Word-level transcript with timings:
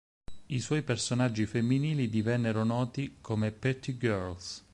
I 0.47 0.59
suoi 0.59 0.81
personaggi 0.81 1.45
femminili 1.45 2.09
divennero 2.09 2.63
noti 2.63 3.17
come 3.21 3.51
"Petty 3.51 3.99
Girls". 3.99 4.65